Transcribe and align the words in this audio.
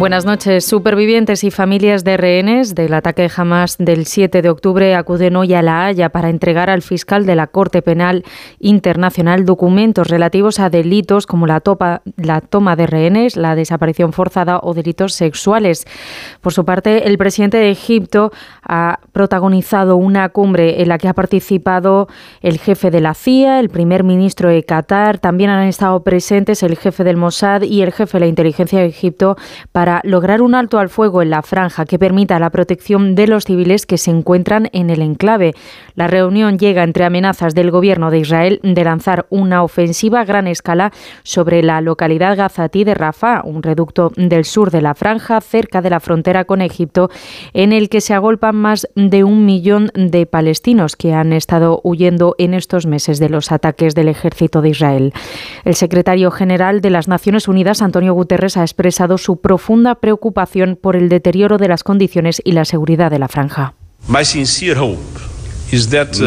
Buenas 0.00 0.24
noches. 0.24 0.64
Supervivientes 0.64 1.44
y 1.44 1.50
familias 1.50 2.04
de 2.04 2.16
rehenes 2.16 2.74
del 2.74 2.94
ataque 2.94 3.20
de 3.20 3.30
Hamas 3.36 3.76
del 3.76 4.06
7 4.06 4.40
de 4.40 4.48
octubre 4.48 4.94
acuden 4.94 5.36
hoy 5.36 5.52
a 5.52 5.60
La 5.60 5.84
Haya 5.84 6.08
para 6.08 6.30
entregar 6.30 6.70
al 6.70 6.80
fiscal 6.80 7.26
de 7.26 7.36
la 7.36 7.48
Corte 7.48 7.82
Penal 7.82 8.24
Internacional 8.60 9.44
documentos 9.44 10.08
relativos 10.08 10.58
a 10.58 10.70
delitos 10.70 11.26
como 11.26 11.46
la, 11.46 11.62
la 12.16 12.40
toma 12.40 12.76
de 12.76 12.86
rehenes, 12.86 13.36
la 13.36 13.54
desaparición 13.54 14.14
forzada 14.14 14.58
o 14.62 14.72
delitos 14.72 15.12
sexuales. 15.12 15.86
Por 16.40 16.54
su 16.54 16.64
parte, 16.64 17.06
el 17.06 17.18
presidente 17.18 17.58
de 17.58 17.70
Egipto 17.70 18.32
ha 18.62 19.00
protagonizado 19.12 19.96
una 19.96 20.30
cumbre 20.30 20.80
en 20.80 20.88
la 20.88 20.96
que 20.96 21.08
ha 21.08 21.14
participado 21.14 22.08
el 22.40 22.58
jefe 22.58 22.90
de 22.90 23.02
la 23.02 23.12
CIA, 23.12 23.60
el 23.60 23.68
primer 23.68 24.04
ministro 24.04 24.48
de 24.48 24.64
Qatar. 24.64 25.18
También 25.18 25.50
han 25.50 25.68
estado 25.68 26.02
presentes 26.02 26.62
el 26.62 26.78
jefe 26.78 27.04
del 27.04 27.18
Mossad 27.18 27.60
y 27.62 27.82
el 27.82 27.92
jefe 27.92 28.16
de 28.16 28.20
la 28.20 28.28
inteligencia 28.28 28.78
de 28.78 28.86
Egipto 28.86 29.36
para 29.72 29.89
lograr 30.04 30.42
un 30.42 30.54
alto 30.54 30.78
al 30.78 30.88
fuego 30.88 31.22
en 31.22 31.30
la 31.30 31.42
franja 31.42 31.84
que 31.84 31.98
permita 31.98 32.38
la 32.38 32.50
protección 32.50 33.14
de 33.14 33.26
los 33.26 33.44
civiles 33.44 33.86
que 33.86 33.98
se 33.98 34.10
encuentran 34.10 34.68
en 34.72 34.90
el 34.90 35.02
enclave. 35.02 35.54
La 35.94 36.06
reunión 36.06 36.58
llega 36.58 36.84
entre 36.84 37.04
amenazas 37.04 37.54
del 37.54 37.70
gobierno 37.70 38.10
de 38.10 38.18
Israel 38.18 38.60
de 38.62 38.84
lanzar 38.84 39.26
una 39.30 39.62
ofensiva 39.62 40.20
a 40.20 40.24
gran 40.24 40.46
escala 40.46 40.92
sobre 41.24 41.62
la 41.62 41.80
localidad 41.80 42.36
gazatí 42.36 42.84
de 42.84 42.94
Rafah, 42.94 43.42
un 43.44 43.62
reducto 43.62 44.12
del 44.16 44.44
sur 44.44 44.70
de 44.70 44.82
la 44.82 44.94
franja, 44.94 45.40
cerca 45.40 45.82
de 45.82 45.90
la 45.90 46.00
frontera 46.00 46.44
con 46.44 46.62
Egipto, 46.62 47.10
en 47.52 47.72
el 47.72 47.88
que 47.88 48.00
se 48.00 48.14
agolpan 48.14 48.56
más 48.56 48.88
de 48.94 49.24
un 49.24 49.44
millón 49.44 49.90
de 49.94 50.26
palestinos 50.26 50.96
que 50.96 51.12
han 51.14 51.32
estado 51.32 51.80
huyendo 51.82 52.34
en 52.38 52.54
estos 52.54 52.86
meses 52.86 53.18
de 53.18 53.28
los 53.28 53.52
ataques 53.52 53.94
del 53.94 54.08
ejército 54.08 54.62
de 54.62 54.70
Israel. 54.70 55.12
El 55.64 55.74
secretario 55.74 56.30
general 56.30 56.80
de 56.80 56.90
las 56.90 57.08
Naciones 57.08 57.48
Unidas, 57.48 57.82
Antonio 57.82 58.14
Guterres, 58.14 58.56
ha 58.56 58.62
expresado 58.62 59.18
su 59.18 59.40
profunda 59.40 59.79
preocupación 59.96 60.78
por 60.80 60.96
el 60.96 61.08
deterioro 61.08 61.58
de 61.58 61.68
las 61.68 61.82
condiciones 61.84 62.40
y 62.44 62.52
la 62.52 62.64
seguridad 62.64 63.10
de 63.10 63.18
la 63.18 63.28
franja. 63.28 63.74
Uh, 64.08 64.16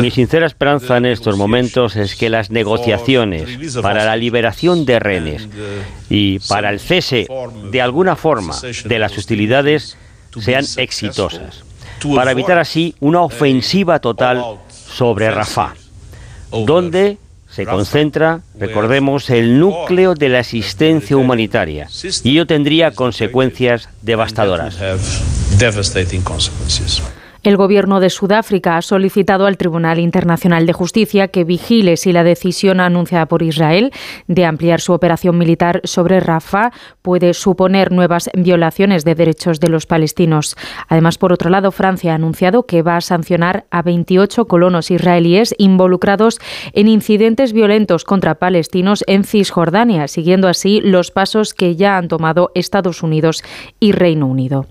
Mi 0.02 0.12
sincera 0.12 0.46
esperanza 0.46 0.98
en 0.98 1.06
estos 1.06 1.38
momentos 1.38 1.96
es 1.96 2.16
que 2.16 2.30
las 2.30 2.50
negociaciones 2.50 3.76
para 3.82 4.06
la 4.06 4.16
liberación 4.16 4.86
de 4.86 5.00
rehenes 5.00 5.50
y 6.10 6.40
para 6.40 6.70
el 6.70 6.80
cese 6.80 7.28
de 7.72 7.82
alguna 7.82 8.16
forma 8.16 8.56
de 8.86 9.00
las 9.00 9.18
hostilidades 9.18 9.98
sean 10.40 10.66
exitosas, 10.78 11.64
para 12.16 12.32
evitar 12.32 12.58
así 12.58 12.96
una 13.00 13.22
ofensiva 13.22 14.00
total 14.00 14.60
sobre 14.70 15.30
Rafah, 15.30 15.74
donde 16.66 17.18
se 17.54 17.66
concentra, 17.66 18.42
recordemos, 18.58 19.30
el 19.30 19.60
núcleo 19.60 20.16
de 20.16 20.30
la 20.30 20.40
asistencia 20.40 21.16
humanitaria 21.16 21.88
y 22.24 22.32
ello 22.32 22.48
tendría 22.48 22.92
consecuencias 22.92 23.90
devastadoras. 24.02 24.78
El 27.44 27.58
gobierno 27.58 28.00
de 28.00 28.10
Sudáfrica 28.10 28.78
ha 28.78 28.82
solicitado 28.82 29.46
al 29.46 29.58
Tribunal 29.58 30.00
Internacional 30.00 30.66
de 30.66 30.72
Justicia 30.72 31.28
que 31.28 31.44
vigile 31.44 31.98
si 31.98 32.14
la 32.14 32.24
decisión 32.24 32.80
anunciada 32.80 33.26
por 33.26 33.44
Israel 33.44 33.92
de 34.28 34.46
ampliar 34.46 34.80
su 34.80 34.94
operación 34.94 35.38
militar 35.38 35.82
sobre 35.84 36.22
Rafah 36.22 36.72
puede 37.02 37.34
suponer 37.34 37.92
nuevas 37.92 38.30
violaciones 38.34 39.04
de 39.04 39.16
derechos 39.16 39.60
de 39.60 39.68
los 39.68 39.86
palestinos. 39.86 40.56
Además, 40.88 41.18
por 41.18 41.34
otro 41.34 41.50
lado, 41.50 41.74
Francia 41.74 42.14
ha 42.14 42.16
anunciado 42.16 42.66
que 42.66 42.82
va 42.82 42.96
a 42.96 43.02
sancionar 43.02 43.66
a 43.72 43.82
28 43.82 44.46
colonos 44.46 44.90
israelíes 44.90 45.54
involucrados 45.58 46.40
en 46.72 46.88
incidentes 46.88 47.52
violentos 47.52 48.06
contra 48.06 48.36
palestinos 48.36 49.04
en 49.06 49.26
Cisjordania, 49.26 50.08
siguiendo 50.08 50.48
así 50.48 50.80
los 50.80 51.12
pasos 51.12 51.54
que 51.54 51.76
ya 51.76 51.98
han 51.98 52.08
tomado 52.08 52.52
Estados 52.56 53.04
Unidos 53.04 53.44
y 53.82 53.92
Reino 53.92 54.28
Unido. 54.28 54.66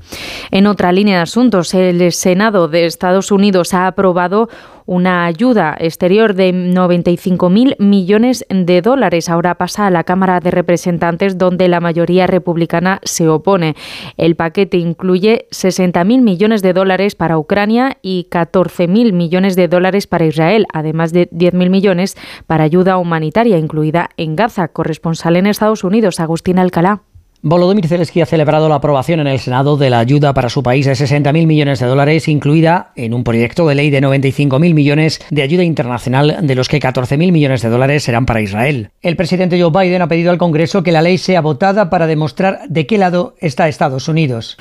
En 0.51 0.67
otra 0.67 0.91
línea 0.91 1.17
de 1.17 1.23
asuntos, 1.25 1.75
el 1.75 2.11
Senado 2.13 2.62
de 2.69 2.87
Estados 2.87 3.31
Unidos 3.31 3.75
ha 3.75 3.87
aprobado 3.87 4.49
una 4.87 5.27
ayuda 5.27 5.77
exterior 5.79 6.35
de 6.35 6.53
95.000 6.53 7.77
millones 7.79 8.45
de 8.49 8.83
dólares. 8.83 9.29
Ahora 9.29 9.55
pasa 9.55 9.87
a 9.87 9.91
la 9.91 10.05
Cámara 10.05 10.41
de 10.41 10.51
Representantes, 10.51 11.39
donde 11.39 11.69
la 11.69 11.81
mayoría 11.81 12.27
republicana 12.27 13.01
se 13.05 13.29
opone. 13.29 13.77
El 14.17 14.37
paquete 14.37 14.77
incluye 14.77 15.47
60.000 15.51 16.21
millones 16.21 16.63
de 16.63 16.73
dólares 16.73 17.15
para 17.15 17.39
Ucrania 17.39 17.99
y 18.03 18.27
14.000 18.31 19.13
millones 19.13 19.57
de 19.57 19.69
dólares 19.69 20.07
para 20.07 20.27
Israel, 20.27 20.67
además 20.73 21.13
de 21.13 21.31
10.000 21.31 21.71
millones 21.71 22.17
para 22.47 22.65
ayuda 22.65 22.99
humanitaria, 22.99 23.59
incluida 23.59 24.11
en 24.17 24.37
Gaza. 24.37 24.69
Corresponsal 24.69 25.37
en 25.37 25.47
Estados 25.47 25.85
Unidos, 25.85 26.21
Agustín 26.21 26.59
Alcalá. 26.59 27.03
Volodymyr 27.45 27.89
Zelensky 27.89 28.21
ha 28.21 28.27
celebrado 28.27 28.69
la 28.69 28.77
aprobación 28.77 29.19
en 29.19 29.27
el 29.27 29.41
Senado 29.41 29.77
de 29.77 29.91
la 29.91 29.99
ayuda 29.99 30.33
para 30.33 30.49
su 30.49 30.63
país 30.63 30.87
de 30.87 30.93
60.000 30.93 31.45
millones 31.49 31.81
de 31.81 31.87
dólares, 31.87 32.29
incluida 32.29 32.93
en 32.95 33.13
un 33.13 33.25
proyecto 33.25 33.67
de 33.67 33.75
ley 33.75 33.91
de 33.91 34.01
95.000 34.01 34.73
millones 34.73 35.21
de 35.29 35.43
ayuda 35.43 35.65
internacional, 35.65 36.39
de 36.41 36.55
los 36.55 36.69
que 36.69 36.79
14.000 36.79 37.33
millones 37.33 37.63
de 37.63 37.69
dólares 37.69 38.05
serán 38.05 38.27
para 38.27 38.43
Israel. 38.43 38.91
El 39.01 39.17
presidente 39.17 39.61
Joe 39.61 39.73
Biden 39.73 40.03
ha 40.03 40.07
pedido 40.07 40.31
al 40.31 40.39
Congreso 40.39 40.85
que 40.85 40.93
la 40.93 41.03
ley 41.03 41.19
sea 41.19 41.41
votada 41.41 41.91
para 41.91 42.07
demostrar 42.07 42.61
de 42.69 42.87
qué 42.87 42.97
lado 42.97 43.35
está 43.41 43.67
Estados 43.67 44.07
Unidos. 44.07 44.55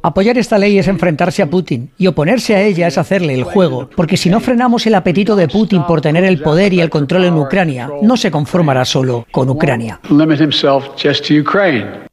Apoyar 0.00 0.38
esta 0.38 0.56
ley 0.56 0.78
es 0.78 0.88
enfrentarse 0.88 1.42
a 1.42 1.50
Putin 1.50 1.90
y 1.98 2.06
oponerse 2.06 2.56
a 2.56 2.62
ella 2.62 2.86
es 2.86 2.96
hacerle 2.96 3.34
el 3.34 3.44
juego, 3.44 3.90
porque 3.94 4.16
si 4.16 4.30
no 4.30 4.40
frenamos 4.40 4.86
el 4.86 4.94
apetito 4.94 5.36
de 5.36 5.48
Putin 5.48 5.82
por 5.82 6.00
tener 6.00 6.24
el 6.24 6.40
poder 6.40 6.72
y 6.72 6.80
el 6.80 6.88
control 6.88 7.26
en 7.26 7.36
Ucrania, 7.36 7.90
no 8.00 8.16
se 8.16 8.30
conformará 8.30 8.86
solo 8.86 9.26
con 9.30 9.50
Ucrania. 9.50 10.00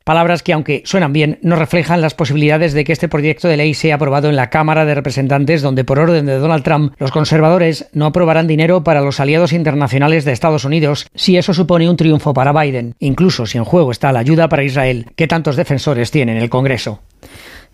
Palabras 0.03 0.41
que, 0.41 0.53
aunque 0.53 0.81
suenan 0.85 1.13
bien, 1.13 1.37
no 1.41 1.55
reflejan 1.55 2.01
las 2.01 2.15
posibilidades 2.15 2.73
de 2.73 2.83
que 2.83 2.91
este 2.91 3.07
proyecto 3.07 3.47
de 3.47 3.57
ley 3.57 3.73
sea 3.73 3.95
aprobado 3.95 4.29
en 4.29 4.35
la 4.35 4.49
Cámara 4.49 4.83
de 4.85 4.95
Representantes, 4.95 5.61
donde 5.61 5.83
por 5.83 5.99
orden 5.99 6.25
de 6.25 6.37
Donald 6.37 6.63
Trump 6.63 6.93
los 6.97 7.11
conservadores 7.11 7.87
no 7.93 8.07
aprobarán 8.07 8.47
dinero 8.47 8.83
para 8.83 9.01
los 9.01 9.19
aliados 9.19 9.53
internacionales 9.53 10.25
de 10.25 10.31
Estados 10.31 10.65
Unidos 10.65 11.07
si 11.13 11.37
eso 11.37 11.53
supone 11.53 11.89
un 11.89 11.97
triunfo 11.97 12.33
para 12.33 12.51
Biden, 12.51 12.95
incluso 12.99 13.45
si 13.45 13.57
en 13.57 13.63
juego 13.63 13.91
está 13.91 14.11
la 14.11 14.19
ayuda 14.19 14.49
para 14.49 14.63
Israel, 14.63 15.05
que 15.15 15.27
tantos 15.27 15.55
defensores 15.55 16.09
tienen 16.09 16.37
en 16.37 16.43
el 16.43 16.49
Congreso. 16.49 17.01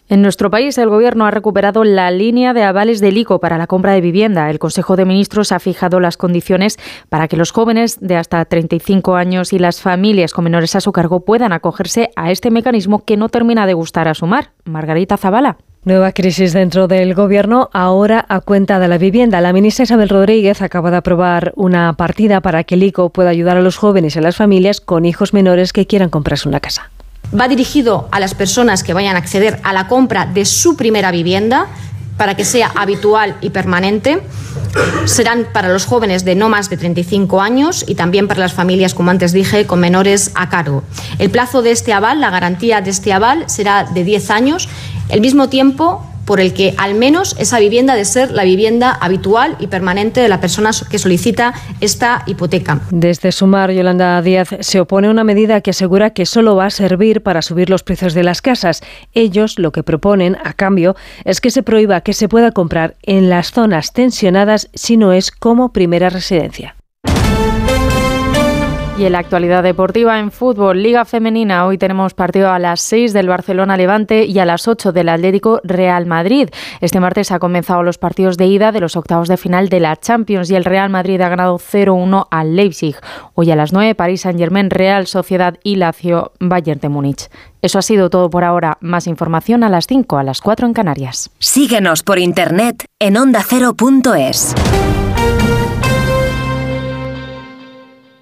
En 0.09 0.21
nuestro 0.21 0.49
país, 0.49 0.77
el 0.77 0.87
Gobierno 0.87 1.25
ha 1.25 1.31
recuperado 1.31 1.83
la 1.83 2.09
línea 2.11 2.53
de 2.53 2.63
avales 2.63 3.01
del 3.01 3.17
ICO 3.17 3.41
para 3.41 3.57
la 3.57 3.67
compra 3.67 3.91
de 3.91 3.99
vivienda. 3.99 4.49
El 4.49 4.57
Consejo 4.57 4.95
de 4.95 5.03
Ministros 5.03 5.51
ha 5.51 5.59
fijado 5.59 5.99
las 5.99 6.15
condiciones 6.15 6.77
para 7.09 7.27
que 7.27 7.35
los 7.35 7.51
jóvenes 7.51 7.99
de 7.99 8.15
hasta 8.15 8.45
35 8.45 9.17
años 9.17 9.51
y 9.51 9.59
las 9.59 9.81
familias 9.81 10.31
con 10.31 10.45
menores 10.45 10.77
a 10.77 10.81
su 10.81 10.93
cargo 10.93 11.25
puedan 11.25 11.51
acogerse 11.51 12.09
a 12.15 12.31
este 12.31 12.51
mecanismo 12.51 13.03
que 13.03 13.17
no 13.17 13.27
termina 13.27 13.67
de 13.67 13.73
gustar 13.73 14.07
a 14.07 14.13
sumar. 14.13 14.51
Margarita 14.63 15.17
Zavala. 15.17 15.57
Nueva 15.83 16.13
crisis 16.13 16.53
dentro 16.53 16.87
del 16.87 17.13
Gobierno, 17.13 17.69
ahora 17.73 18.25
a 18.29 18.39
cuenta 18.39 18.79
de 18.79 18.87
la 18.87 18.97
vivienda. 18.97 19.41
La 19.41 19.51
ministra 19.51 19.83
Isabel 19.83 20.07
Rodríguez 20.07 20.61
acaba 20.61 20.89
de 20.89 20.97
aprobar 20.97 21.51
una 21.57 21.91
partida 21.93 22.39
para 22.39 22.63
que 22.63 22.75
el 22.75 22.83
ICO 22.83 23.09
pueda 23.09 23.29
ayudar 23.29 23.57
a 23.57 23.61
los 23.61 23.75
jóvenes 23.75 24.15
y 24.15 24.19
a 24.19 24.21
las 24.21 24.37
familias 24.37 24.79
con 24.79 25.03
hijos 25.03 25.33
menores 25.33 25.73
que 25.73 25.85
quieran 25.85 26.09
comprarse 26.09 26.47
una 26.47 26.61
casa 26.61 26.91
va 27.37 27.47
dirigido 27.47 28.07
a 28.11 28.19
las 28.19 28.33
personas 28.33 28.83
que 28.83 28.93
vayan 28.93 29.15
a 29.15 29.19
acceder 29.19 29.59
a 29.63 29.73
la 29.73 29.87
compra 29.87 30.25
de 30.25 30.45
su 30.45 30.75
primera 30.75 31.11
vivienda 31.11 31.67
para 32.17 32.35
que 32.35 32.45
sea 32.45 32.71
habitual 32.75 33.37
y 33.41 33.51
permanente. 33.51 34.21
Serán 35.05 35.47
para 35.53 35.69
los 35.69 35.85
jóvenes 35.85 36.25
de 36.25 36.35
no 36.35 36.49
más 36.49 36.69
de 36.69 36.77
35 36.77 37.41
años 37.41 37.85
y 37.87 37.95
también 37.95 38.27
para 38.27 38.39
las 38.39 38.53
familias, 38.53 38.93
como 38.93 39.11
antes 39.11 39.33
dije, 39.33 39.65
con 39.65 39.79
menores 39.79 40.31
a 40.35 40.49
cargo. 40.49 40.83
El 41.19 41.29
plazo 41.29 41.61
de 41.61 41.71
este 41.71 41.93
aval, 41.93 42.19
la 42.19 42.29
garantía 42.29 42.81
de 42.81 42.89
este 42.89 43.13
aval, 43.13 43.43
será 43.47 43.83
de 43.83 44.03
10 44.03 44.31
años, 44.31 44.67
el 45.09 45.21
mismo 45.21 45.47
tiempo 45.49 46.03
por 46.27 46.41
el 46.41 46.53
que 46.53 46.75
al 46.77 46.93
menos 46.93 47.35
esa 47.39 47.57
vivienda 47.57 47.95
de 47.95 48.05
ser 48.05 48.31
la 48.31 48.43
vivienda 48.43 48.91
habitual 48.91 49.55
y 49.59 49.67
permanente 49.67 50.19
de 50.19 50.27
la 50.27 50.41
persona 50.41 50.71
que 50.91 50.99
solicita 50.99 51.53
esta 51.79 52.23
hipoteca. 52.27 52.81
Desde 52.91 53.31
Sumar, 53.31 53.71
Yolanda 53.71 54.21
Díaz 54.21 54.49
se 54.59 54.81
opone 54.81 55.07
a 55.07 55.11
una 55.11 55.23
medida 55.23 55.61
que 55.61 55.71
asegura 55.71 56.09
que 56.09 56.25
solo 56.25 56.57
va 56.57 56.65
a 56.65 56.69
servir 56.69 57.23
para 57.23 57.41
subir 57.41 57.69
los 57.69 57.83
precios 57.83 58.13
de 58.13 58.23
las 58.23 58.41
casas. 58.41 58.81
Ellos 59.13 59.57
lo 59.57 59.71
que 59.71 59.83
proponen, 59.83 60.37
a 60.43 60.51
cambio, 60.51 60.97
es 61.23 61.39
que 61.39 61.49
se 61.49 61.63
prohíba 61.63 62.01
que 62.01 62.13
se 62.13 62.27
pueda 62.27 62.51
comprar 62.51 62.95
en 63.03 63.29
las 63.29 63.51
zonas 63.51 63.93
tensionadas 63.93 64.69
si 64.73 64.97
no 64.97 65.13
es 65.13 65.31
como 65.31 65.71
primera 65.71 66.09
residencia. 66.09 66.76
Y 68.97 69.05
en 69.05 69.11
la 69.11 69.19
actualidad 69.19 69.61
deportiva 69.61 70.17
en 70.17 70.31
fútbol, 70.31 70.81
Liga 70.81 71.05
Femenina, 71.05 71.67
hoy 71.67 71.77
tenemos 71.77 72.15
partido 72.15 72.49
a 72.49 72.57
las 72.57 72.81
6 72.81 73.13
del 73.13 73.27
Barcelona 73.27 73.77
Levante 73.77 74.25
y 74.25 74.39
a 74.39 74.45
las 74.45 74.67
8 74.67 74.91
del 74.91 75.09
Atlético 75.09 75.61
Real 75.63 76.07
Madrid. 76.07 76.49
Este 76.81 76.99
martes 76.99 77.31
ha 77.31 77.37
comenzado 77.37 77.83
los 77.83 77.99
partidos 77.99 78.37
de 78.37 78.47
ida 78.47 78.71
de 78.71 78.79
los 78.79 78.95
octavos 78.95 79.27
de 79.27 79.37
final 79.37 79.69
de 79.69 79.81
la 79.81 79.97
Champions 79.97 80.49
y 80.49 80.55
el 80.55 80.65
Real 80.65 80.89
Madrid 80.89 81.21
ha 81.21 81.29
ganado 81.29 81.59
0-1 81.59 82.25
al 82.31 82.55
Leipzig. 82.55 82.95
Hoy 83.35 83.51
a 83.51 83.55
las 83.55 83.71
9, 83.71 83.93
París 83.93 84.21
Saint-Germain, 84.21 84.71
Real 84.71 85.05
Sociedad 85.05 85.59
y 85.63 85.75
Lazio 85.75 86.31
Bayern 86.39 86.79
de 86.79 86.89
Múnich. 86.89 87.29
Eso 87.61 87.77
ha 87.77 87.83
sido 87.83 88.09
todo 88.09 88.31
por 88.31 88.43
ahora. 88.43 88.79
Más 88.81 89.05
información 89.05 89.63
a 89.63 89.69
las 89.69 89.85
5, 89.85 90.17
a 90.17 90.23
las 90.23 90.41
4 90.41 90.65
en 90.65 90.73
Canarias. 90.73 91.29
Síguenos 91.37 92.01
por 92.01 92.17
internet 92.17 92.85
en 92.97 93.17
ondacero.es. 93.17 94.55